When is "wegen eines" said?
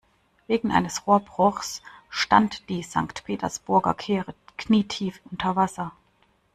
0.47-1.05